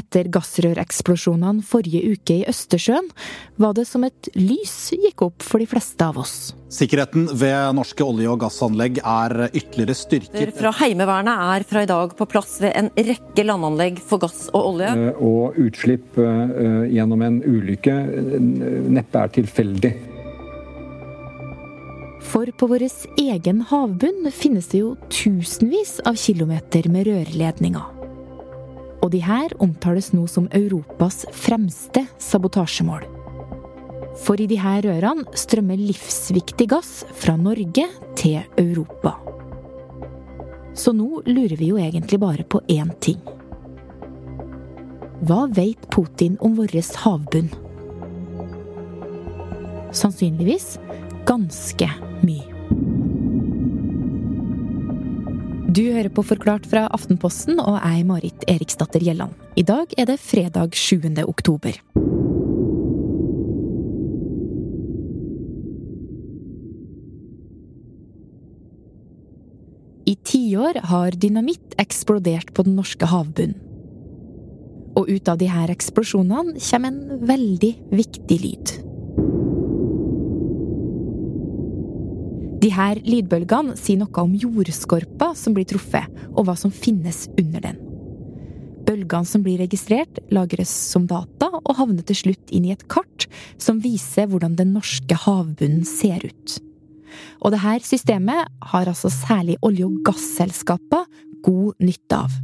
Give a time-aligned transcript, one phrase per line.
[0.00, 3.10] Etter gassrøreksplosjonene forrige uke i Østersjøen
[3.60, 6.54] var det som et lys gikk opp for de fleste av oss.
[6.70, 10.54] Sikkerheten ved norske olje- og gassanlegg er ytterligere styrket.
[10.56, 14.74] Fra Heimevernet er fra i dag på plass ved en rekke landanlegg for gass og
[14.74, 14.92] olje.
[14.94, 18.40] Eh, og utslipp eh, gjennom en ulykke eh,
[18.96, 19.94] neppe er tilfeldig.
[22.30, 22.86] For på vår
[23.18, 27.99] egen havbunn finnes det jo tusenvis av kilometer med rørledninger.
[29.00, 33.06] Og de her omtales nå som Europas fremste sabotasjemål.
[34.20, 37.86] For i de her rørene strømmer livsviktig gass fra Norge
[38.18, 39.14] til Europa.
[40.76, 43.20] Så nå lurer vi jo egentlig bare på én ting.
[45.24, 47.50] Hva veit Putin om vår havbunn?
[49.92, 50.78] Sannsynligvis
[51.28, 51.88] ganske
[52.24, 52.99] mye.
[55.70, 59.36] Du hører på Forklart fra Aftenposten, og er Marit Eriksdatter Gjelland.
[59.54, 61.04] I dag er det fredag 7.
[61.30, 61.76] oktober.
[70.10, 73.54] I tiår har dynamitt eksplodert på den norske havbunnen.
[74.98, 78.89] Og ut av disse eksplosjonene kommer en veldig viktig lyd.
[82.60, 87.64] De her lydbølgene sier noe om jordskorpa som blir truffet, og hva som finnes under
[87.64, 87.78] den.
[88.84, 93.28] Bølgene som blir registrert, lagres som data og havner til slutt inn i et kart
[93.60, 96.58] som viser hvordan den norske havbunnen ser ut.
[97.40, 101.08] Og dette systemet har altså særlig olje- og gasselskaper
[101.46, 102.36] god nytte av.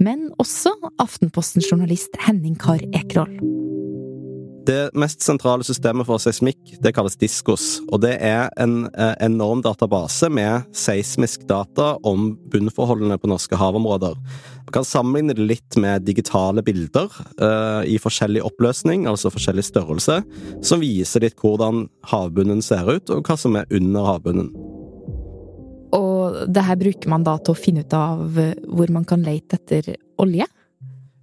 [0.00, 3.59] Men også Aftenposten-journalist Henning Karr Ekerhold.
[4.70, 7.80] Det mest sentrale systemet for seismikk det kalles Diskos.
[7.90, 14.14] og Det er en eh, enorm database med seismisk data om bunnforholdene på norske havområder.
[14.68, 17.10] Man kan sammenligne det litt med digitale bilder
[17.42, 20.20] uh, i forskjellig oppløsning, altså forskjellig størrelse,
[20.62, 24.52] som viser litt hvordan havbunnen ser ut, og hva som er under havbunnen.
[25.98, 29.58] Og det her bruker man da til å finne ut av hvor man kan lete
[29.58, 30.46] etter olje?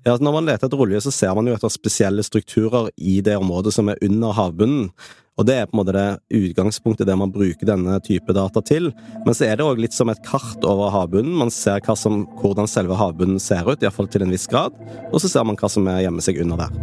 [0.07, 3.33] Ja, Når man leter etter olje, så ser man jo etter spesielle strukturer i det
[3.35, 4.85] området som er under havbunnen.
[5.37, 8.93] Og Det er på en måte det utgangspunktet det man bruker denne type data til.
[9.25, 11.35] Men så er det òg litt som et kart over havbunnen.
[11.35, 14.71] Man ser som, hvordan selve havbunnen ser ut, iallfall til en viss grad.
[15.11, 16.79] Og så ser man hva som gjemmer seg under der.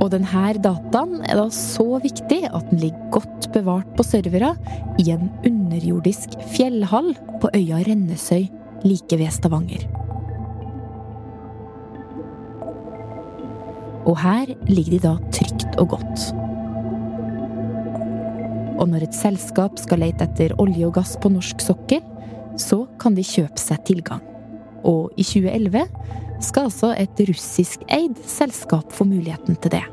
[0.00, 4.52] Og denne dataen er da så viktig at den ligger godt bevart på servere
[5.00, 8.44] i en underjordisk fjellhall på øya Rennesøy
[8.84, 9.88] like ved Stavanger.
[14.08, 16.30] Og her ligger de da trygt og godt.
[18.80, 22.00] Og når et selskap skal lete etter olje og gass på norsk sokkel,
[22.60, 24.24] så kan de kjøpe seg tilgang.
[24.88, 25.84] Og i 2011
[26.40, 29.84] skal altså et russiskeid selskap få muligheten til det.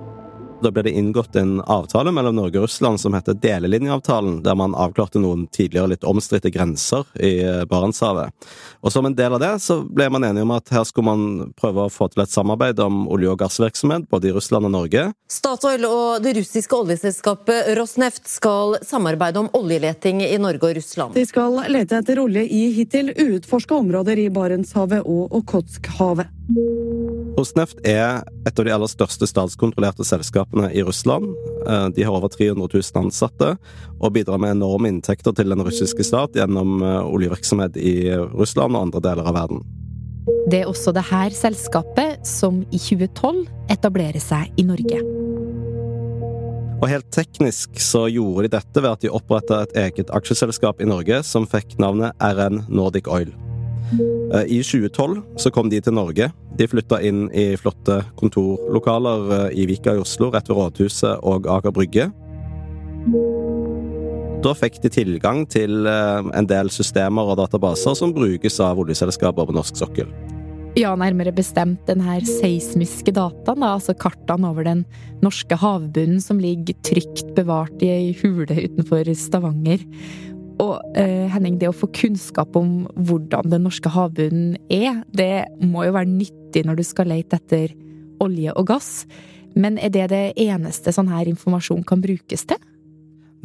[0.62, 4.74] Da ble det inngått en avtale mellom Norge og Russland som heter Delelinjeavtalen, der man
[4.74, 8.34] avklarte noen tidligere litt omstridte grenser i eh, Barentshavet.
[8.82, 11.52] Og som en del av det så ble man enige om at her skulle man
[11.60, 15.04] prøve å få til et samarbeid om olje- og gassvirksomhet både i Russland og Norge.
[15.30, 21.14] Statoil og det russiske oljeselskapet Rosneft skal samarbeide om oljeleting i Norge og Russland.
[21.14, 26.34] De skal lete etter olje i hittil uutforska områder i Barentshavet og Okhotskhavet.
[27.38, 31.28] Rosneft er et av de aller største statskontrollerte selskapene i Russland.
[31.68, 33.54] Eh, de har over 300 000 ansatte
[34.00, 37.98] og bidrar med enorme inntekter til den russiske stat gjennom eh, oljevirksomhet i
[38.32, 39.66] Russland og andre deler av verden.
[40.48, 45.04] Det er også dette selskapet som i 2012 etablerer seg i Norge.
[46.78, 50.88] Og helt teknisk så gjorde de dette ved at de oppretta et eget aksjeselskap i
[50.88, 53.34] Norge som fikk navnet RN Nordic Oil.
[54.34, 56.30] Eh, I 2012 så kom de til Norge.
[56.58, 61.48] De flytta inn i flotte kontorlokaler eh, i Vika i Oslo, rett ved Rådhuset og
[61.58, 62.10] Aker Brygge.
[64.44, 69.48] Da fikk de tilgang til eh, en del systemer og databaser som brukes av oljeselskaper
[69.48, 70.12] på norsk sokkel.
[70.78, 74.84] Ja, nærmere bestemt den her seismiske dataen, da, altså kartene over den
[75.26, 79.82] norske havbunnen som ligger trygt bevart i ei hule utenfor Stavanger.
[80.64, 85.86] Og eh, Henning, det å få kunnskap om hvordan den norske havbunnen er, det må
[85.86, 87.76] jo være nyttig når du skal lete etter
[88.24, 88.92] olje og gass.
[89.58, 92.60] Men er det det eneste sånn her informasjon kan brukes til?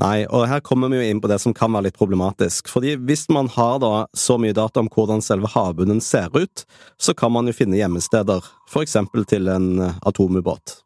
[0.01, 2.71] Nei, og her kommer vi jo inn på det som kan være litt problematisk.
[2.73, 6.65] Fordi hvis man har da så mye data om hvordan selve havbunnen ser ut,
[6.97, 10.82] så kan man jo finne gjemmesteder, for eksempel til en atomubåt.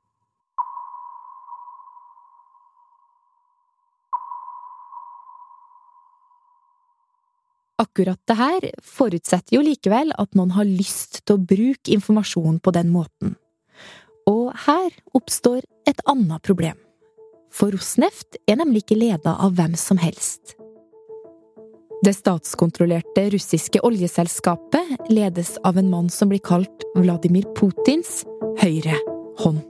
[7.77, 12.73] Akkurat det her forutsetter jo likevel at noen har lyst til å bruke informasjon på
[12.73, 13.35] den måten.
[14.27, 16.79] Og her oppstår et annet problem.
[17.53, 20.57] For Rosneft er nemlig ikke leda av hvem som helst.
[22.05, 28.23] Det statskontrollerte russiske oljeselskapet ledes av en mann som blir kalt Vladimir Putins
[28.61, 28.99] høyre
[29.41, 29.65] hånd.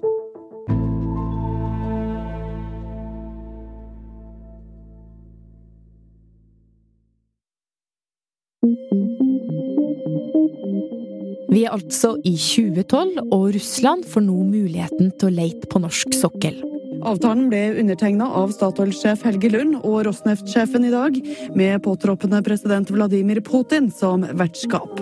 [11.56, 16.12] Vi er altså i 2012, og Russland får nå muligheten til å leite på norsk
[16.16, 16.58] sokkel.
[17.06, 21.16] Avtalen ble undertegna av Statoil-sjef Helge Lund og Rosneft-sjefen i dag,
[21.56, 25.00] med påtroppende president Vladimir Putin som vertskap.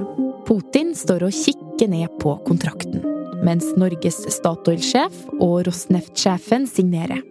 [0.49, 3.01] Putin står og kikker ned på kontrakten,
[3.47, 7.25] mens Norges Statoil-sjef og Rosneft-sjefen signerer.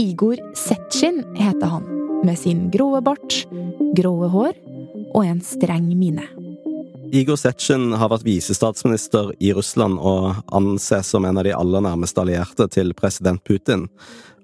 [0.00, 1.90] Igor Setsjin heter han,
[2.24, 3.42] med sin grå bart,
[3.96, 4.65] grå hår
[5.16, 6.35] og en streng mine.
[7.16, 12.20] Igor Setsjin har vært visestatsminister i Russland og anses som en av de aller nærmeste
[12.20, 13.86] allierte til president Putin.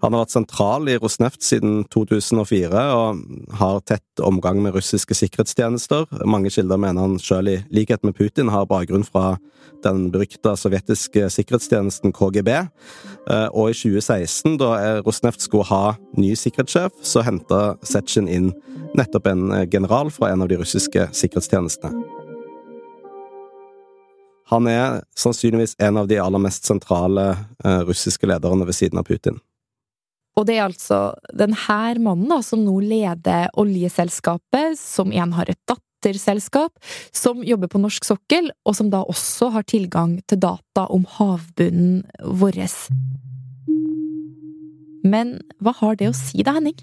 [0.01, 3.21] Han har vært sentral i Rosneft siden 2004 og
[3.61, 6.09] har tett omgang med russiske sikkerhetstjenester.
[6.25, 9.37] Mange kilder mener han sjøl, i likhet med Putin, har bakgrunn fra
[9.85, 12.51] den berykta sovjetiske sikkerhetstjenesten KGB.
[12.57, 14.73] Eh, og i 2016, da
[15.05, 15.85] Rosneft skulle ha
[16.17, 18.51] ny sikkerhetssjef, så henta Setsjin inn
[18.97, 22.22] nettopp en general fra en av de russiske sikkerhetstjenestene.
[24.53, 27.31] Han er sannsynligvis en av de aller mest sentrale
[27.65, 29.41] eh, russiske lederne ved siden av Putin.
[30.37, 31.57] Og det er altså denne
[32.01, 36.73] mannen da, som nå leder oljeselskapet, som igjen har et datterselskap,
[37.13, 42.03] som jobber på norsk sokkel, og som da også har tilgang til data om havbunnen
[42.21, 42.63] vår.
[45.05, 46.81] Men hva har det å si da, Henning?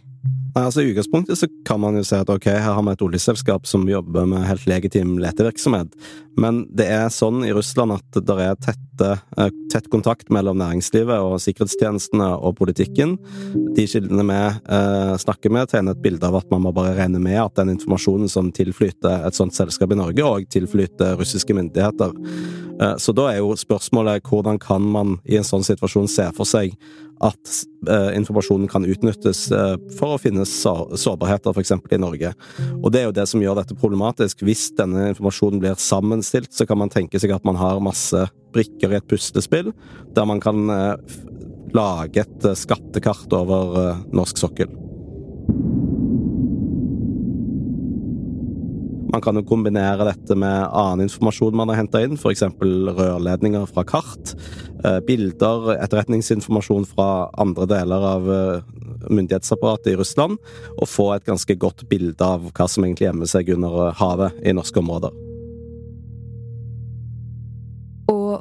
[0.49, 3.03] Nei, altså I utgangspunktet så kan man jo si at ok, her har vi et
[3.05, 5.93] oljeselskap som jobber med helt legitim letevirksomhet,
[6.41, 11.21] men det er sånn i Russland at det er tette, eh, tett kontakt mellom næringslivet
[11.21, 13.17] og sikkerhetstjenestene og politikken.
[13.77, 17.21] De kildene vi eh, snakker med, tegner et bilde av at man må bare regne
[17.21, 22.15] med at den informasjonen som tilflyter et sånt selskap i Norge, òg tilflyter russiske myndigheter.
[22.81, 26.47] Eh, så da er jo spørsmålet hvordan kan man i en sånn situasjon se for
[26.47, 26.75] seg
[27.25, 27.53] at
[27.89, 31.75] eh, informasjonen kan utnyttes eh, for å finne sårbarheter, f.eks.
[31.75, 32.33] i Norge.
[32.79, 34.43] Og det er jo det som gjør dette problematisk.
[34.47, 38.93] Hvis denne informasjonen blir sammenstilt, så kan man tenke seg at man har masse brikker
[38.93, 39.73] i et puslespill,
[40.15, 41.17] der man kan eh,
[41.75, 44.71] lage et eh, skattekart over eh, norsk sokkel.
[49.09, 52.43] Man kan jo kombinere dette med annen informasjon man har henta inn, f.eks.
[52.61, 54.35] rørledninger fra kart,
[54.83, 58.75] eh, bilder, etterretningsinformasjon fra andre deler av eh,
[59.09, 60.37] myndighetsapparatet i Russland,
[60.77, 64.53] og få et ganske godt bilde av hva som egentlig gjemmer seg under havet i
[64.53, 65.28] norske områder.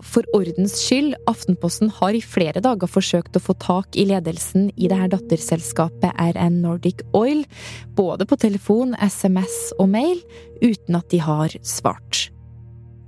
[0.05, 4.89] For ordens skyld, Aftenposten har i flere dager forsøkt å få tak i ledelsen i
[4.91, 7.45] det her datterselskapet RN Nordic Oil,
[7.97, 10.23] både på telefon, SMS og mail,
[10.63, 12.29] uten at de har svart.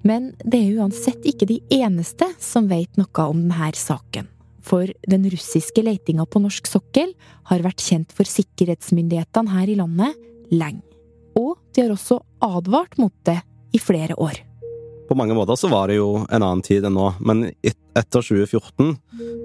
[0.06, 4.28] Men det er uansett ikke de eneste som vet noe om denne saken.
[4.64, 7.14] For den russiske letinga på norsk sokkel
[7.48, 10.20] har vært kjent for sikkerhetsmyndighetene her i landet
[10.52, 10.84] lenge.
[11.38, 13.40] Og de har også advart mot det
[13.72, 14.42] i flere år
[15.10, 18.94] på mange måter så var det jo en annen tid enn nå, men etter 2014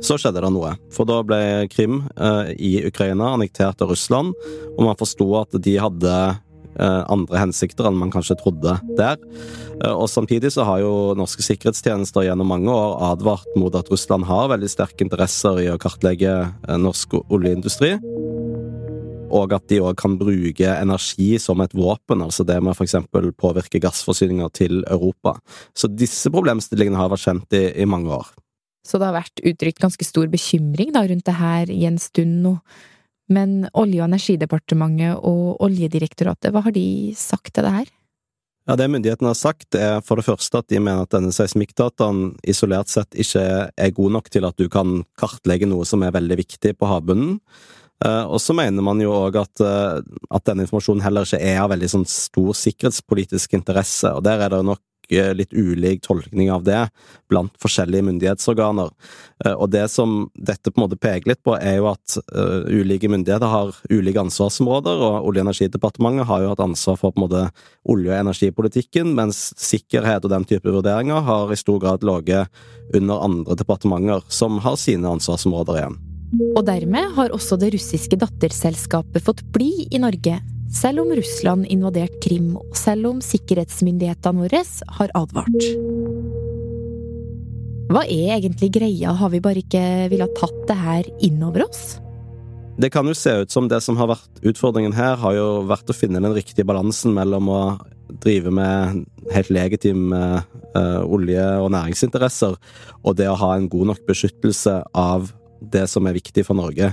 [0.05, 0.75] så skjedde det noe.
[0.93, 4.35] For da ble Krim eh, i Ukraina annektert av Russland,
[4.75, 9.17] og man forsto at de hadde eh, andre hensikter enn man kanskje trodde der.
[9.81, 14.29] Eh, og samtidig så har jo norske sikkerhetstjenester gjennom mange år advart mot at Russland
[14.29, 16.43] har veldig sterke interesser i å kartlegge
[16.77, 17.95] norsk oljeindustri
[19.33, 22.97] og at de òg kan bruke energi som et våpen, altså det med f.eks.
[23.39, 25.35] påvirke gassforsyninger til Europa.
[25.75, 28.31] Så disse problemstillingene har vært kjent i, i, mange år.
[28.85, 32.43] Så det har vært uttrykt ganske stor bekymring da, rundt det her i en stund
[32.45, 32.57] nå.
[33.33, 37.93] Men Olje- og energidepartementet og Oljedirektoratet, hva har de sagt til det her?
[38.65, 42.31] Ja, Det myndighetene har sagt, er for det første at de mener at denne seismikkdataen
[42.49, 46.37] isolert sett ikke er god nok til at du kan kartlegge noe som er veldig
[46.41, 47.37] viktig på havbunnen.
[48.05, 51.61] Eh, og så mener man jo òg at, eh, at, denne informasjonen heller ikke er
[51.63, 56.51] av veldig sånn stor sikkerhetspolitisk interesse, og der er det nok eh, litt ulik tolkning
[56.53, 56.83] av det
[57.31, 58.91] blant forskjellige myndighetsorganer.
[59.51, 62.15] Og det som dette på en måte peker litt på, er jo at
[62.71, 67.19] ulike myndigheter har ulike ansvarsområder, og Olje- og energidepartementet har jo hatt ansvar for på
[67.19, 67.43] en måte
[67.83, 72.47] olje- og energipolitikken, mens sikkerhet og den type vurderinger har i stor grad ligget
[72.95, 76.03] under andre departementer, som har sine ansvarsområder igjen.
[76.55, 80.39] Og dermed har også det russiske datterselskapet fått bli i Norge,
[80.75, 84.63] selv om Russland invaderte Krim, og selv om sikkerhetsmyndighetene våre
[84.97, 85.69] har advart.
[87.93, 91.99] Hva er egentlig greia, har vi bare ikke villet tatt det her inn over oss?
[92.81, 95.91] Det kan jo se ut som det som har vært utfordringen her, har jo vært
[95.91, 97.61] å finne den riktige balansen mellom å
[98.25, 100.19] drive med helt legitime
[100.75, 102.57] uh, olje- og næringsinteresser,
[103.05, 105.31] og det å ha en god nok beskyttelse av
[105.73, 106.91] det som er viktig for Norge.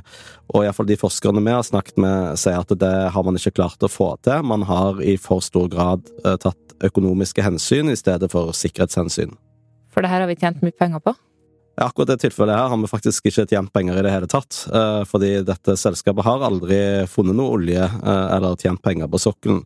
[0.53, 3.85] Og iallfall de forskerne vi har snakket med, sier at det har man ikke klart
[3.85, 4.45] å få til.
[4.47, 9.37] Man har i for stor grad uh, tatt økonomiske hensyn i stedet for sikkerhetshensyn.
[9.93, 11.15] For det her har vi tjent mye penger på?
[11.81, 14.59] Akkurat det tilfellet her har vi faktisk ikke tjent penger i det hele tatt.
[14.69, 19.63] Eh, fordi dette selskapet har aldri funnet noe olje eh, eller tjent penger på sokkelen.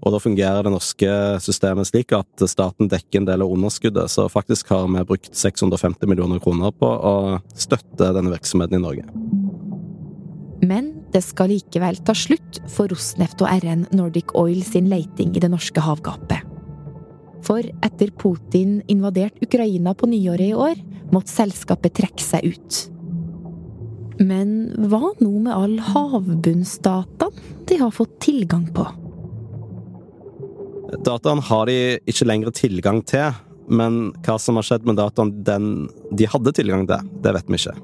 [0.00, 1.10] Og da fungerer det norske
[1.44, 4.08] systemet slik at staten dekker en del av underskuddet.
[4.08, 7.14] Så faktisk har vi brukt 650 millioner kroner på å
[7.52, 9.04] støtte denne virksomheten i Norge.
[10.64, 15.44] Men det skal likevel ta slutt for Rosneft og RN Nordic Oil sin leiting i
[15.44, 16.49] det norske havgapet.
[17.46, 20.80] For etter Putin invaderte Ukraina på nyåret i år,
[21.10, 22.80] måtte selskapet trekke seg ut.
[24.20, 24.50] Men
[24.90, 28.84] hva nå med all havbunnsdataen de har fått tilgang på?
[31.06, 31.78] Dataen har de
[32.10, 33.30] ikke lenger tilgang til,
[33.70, 35.70] men hva som har skjedd med dataen den
[36.10, 37.76] de hadde tilgang til, det vet vi ikke.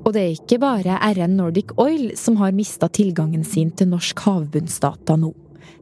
[0.00, 4.24] Og det er ikke bare RN Nordic Oil som har mista tilgangen sin til norsk
[4.24, 5.34] havbunnsdata nå.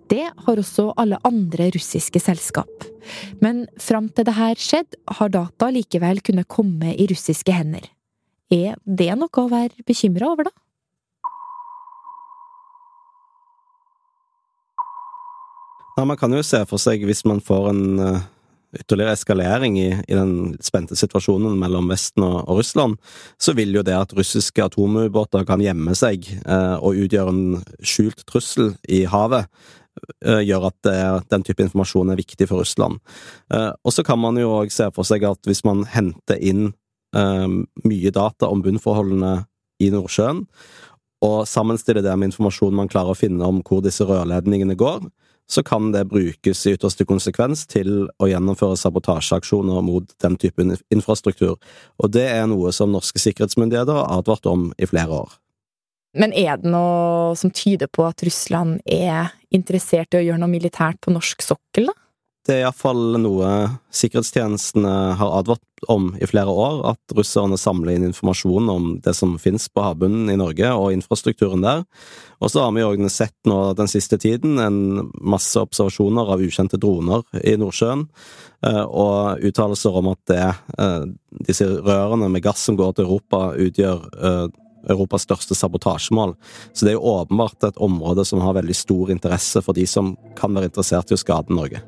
[0.08, 2.86] Det har også alle andre russiske selskap.
[3.44, 7.84] Men fram til det her skjedde, har data likevel kunnet komme i russiske hender.
[8.48, 10.54] Er det noe å være bekymra over, da?
[15.98, 18.20] Ja, man kan jo se for seg, hvis man får en uh,
[18.78, 22.96] ytterligere eskalering i, i, den spente situasjonen mellom Vesten og, og, Russland,
[23.36, 28.22] så vil jo det at russiske atomubåter kan gjemme seg eh, og utgjøre en skjult
[28.30, 29.77] trussel i havet, Eh,
[30.22, 30.88] gjør at
[31.30, 32.98] den type informasjon er viktig for Russland.
[33.54, 36.72] Eh, og så kan man jo òg se for seg at hvis man henter inn
[37.16, 37.48] eh,
[37.84, 39.34] mye data om bunnforholdene
[39.82, 40.44] i Nordsjøen,
[41.24, 45.08] og sammenstiller det med informasjon man klarer å finne om hvor disse rørledningene går,
[45.48, 50.62] så kan det brukes i ytterste konsekvens til å gjennomføre sabotasjeaksjoner mot den type
[50.92, 51.56] infrastruktur.
[51.98, 55.38] Og det er noe som norske sikkerhetsmyndigheter har advart om i flere år.
[56.18, 60.52] Men er det noe som tyder på at Russland er interessert i å gjøre noe
[60.52, 61.96] militært på norsk sokkel, da?
[62.48, 63.48] Det er iallfall noe
[63.92, 65.60] sikkerhetstjenestene har advart
[65.92, 70.30] om i flere år, at russerne samler inn informasjon om det som finnes på havbunnen
[70.32, 71.84] i Norge, og infrastrukturen der.
[72.40, 76.80] Og så har vi òg sett nå den siste tiden en masse observasjoner av ukjente
[76.80, 78.06] droner i Nordsjøen,
[78.64, 80.48] eh, og uttalelser om at det,
[80.80, 81.04] eh,
[81.50, 84.48] disse rørene med gass som går til Europa, utgjør eh,
[84.94, 86.34] Europas største sabotasjemål.
[86.72, 90.14] Så det er jo åpenbart et område som har veldig stor interesse for de som
[90.38, 91.82] kan være interessert i å skade Norge.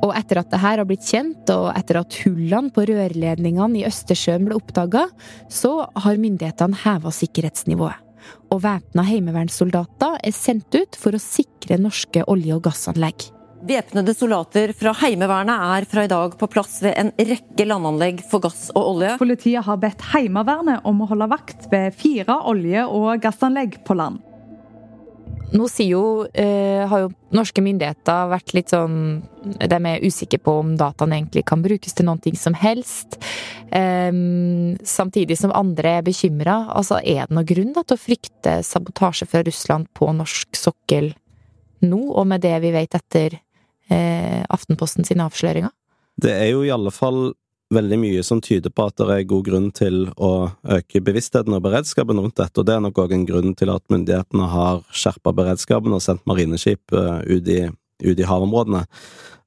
[0.00, 3.86] Og etter at det her har blitt kjent, og etter at hullene på rørledningene i
[3.88, 5.06] Østersjøen ble oppdaga,
[5.52, 8.06] så har myndighetene heva sikkerhetsnivået.
[8.52, 13.28] Og væpna heimevernssoldater er sendt ut for å sikre norske olje- og gassanlegg.
[13.60, 18.40] Væpnede soldater fra Heimevernet er fra i dag på plass ved en rekke landanlegg for
[18.40, 19.18] gass og olje.
[19.20, 24.22] Politiet har bedt Heimevernet om å holde vakt ved fire olje- og gassanlegg på land.
[25.52, 30.58] Nå sier jo, eh, har jo norske myndigheter vært litt sånn De er usikre på
[30.60, 33.18] om dataene egentlig kan brukes til noe som helst.
[33.72, 34.12] Eh,
[34.84, 36.72] samtidig som andre er bekymra.
[36.74, 41.14] Altså, er det noen grunn da, til å frykte sabotasje fra Russland på norsk sokkel
[41.82, 43.40] nå, og med det vi vet etter
[43.92, 45.72] eh, Aftenposten sine avsløringer?
[46.20, 47.30] Det er jo i alle fall
[47.74, 51.62] veldig mye som tyder på at det er god grunn til å øke bevisstheten og
[51.64, 55.32] beredskapen rundt dette, og det er nok òg en grunn til at myndighetene har skjerpa
[55.36, 57.60] beredskapen og sendt marineskip uh, ut, i,
[58.02, 58.82] ut, i, havområdene.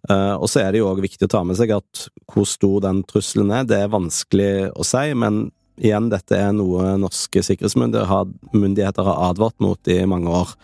[0.08, 2.80] Uh, og så er det jo òg viktig å ta med seg at hvor stor
[2.88, 5.50] den trusselen er, det er vanskelig å si, men
[5.82, 10.56] igjen, dette er noe norske sikkerhetsmyndigheter har advart mot i mange år.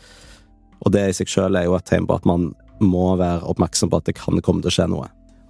[0.80, 3.92] Og det i seg sjøl er jo et tegn på at man må være oppmerksom
[3.92, 5.10] på at det kan komme til å skje noe.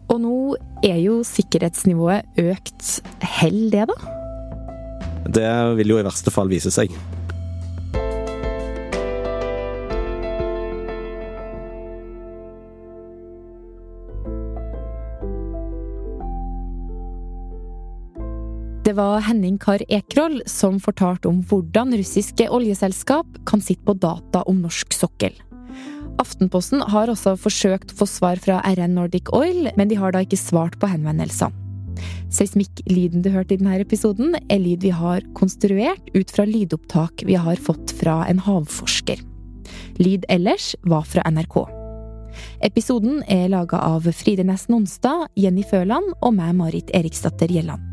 [0.10, 0.36] Og nå
[0.86, 3.00] er jo sikkerhetsnivået økt.
[3.22, 3.98] Hell det, da?
[5.30, 6.94] Det vil jo i verste fall vise seg.
[18.90, 24.42] Det var Henning Karr Ekroll som fortalte om hvordan russiske oljeselskap kan sitte på data
[24.50, 25.36] om norsk sokkel.
[26.20, 30.24] Aftenposten har også forsøkt å få svar fra RN Nordic Oil, men de har da
[30.26, 31.56] ikke svart på henvendelsene.
[32.30, 37.36] Seismikklyden du hørte i denne episoden, er lyd vi har konstruert ut fra lydopptak vi
[37.40, 39.24] har fått fra en havforsker.
[40.00, 41.58] Lyd ellers var fra NRK.
[42.64, 47.84] Episoden er laga av Fride Næss Nonstad, Jenny Føland og meg, Marit Eriksdatter Gjelland.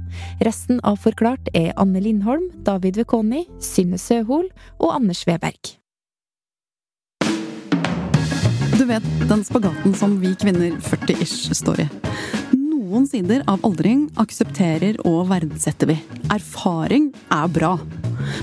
[0.45, 5.76] Resten av Forklart er Anne Lindholm, David Vekoni, Synne Søhol og Anders Weberg.
[8.77, 11.85] Du vet den spagaten som vi kvinner 40-ish står i.
[12.53, 15.97] Noen sider av aldring aksepterer og verdsetter vi.
[16.35, 17.73] Erfaring er bra.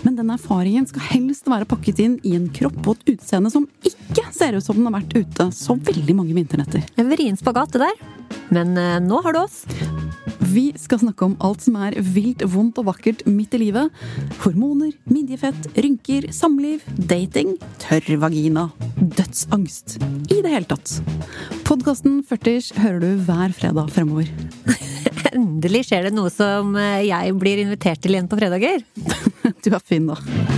[0.01, 3.67] Men den erfaringen skal helst være pakket inn i en kropp og et utseende som
[3.85, 6.81] ikke ser ut som den har vært ute så veldig mange vinternetter.
[6.97, 8.03] En vrien spagat, det der.
[8.49, 9.61] Men eh, nå har du oss.
[10.53, 13.89] Vi skal snakke om alt som er vilt, vondt og vakkert midt i livet.
[14.43, 18.67] Hormoner, midjefett, rynker, samliv, dating, tørr vagina,
[18.99, 19.97] dødsangst.
[20.29, 20.99] I det hele tatt.
[21.65, 24.29] Podkasten 40 hører du hver fredag fremover.
[25.33, 28.83] Endelig skjer det noe som eh, jeg blir invitert til igjen på fredager.
[29.63, 30.52] Du er fin, da.